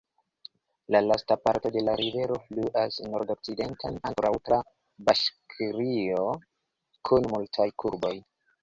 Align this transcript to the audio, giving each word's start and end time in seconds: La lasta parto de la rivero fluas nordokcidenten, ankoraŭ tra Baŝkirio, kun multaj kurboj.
La 0.93 1.01
lasta 1.07 1.37
parto 1.47 1.71
de 1.75 1.83
la 1.89 1.95
rivero 1.99 2.39
fluas 2.47 2.97
nordokcidenten, 3.11 4.01
ankoraŭ 4.11 4.35
tra 4.49 4.61
Baŝkirio, 5.11 6.29
kun 7.11 7.33
multaj 7.37 7.73
kurboj. 7.85 8.19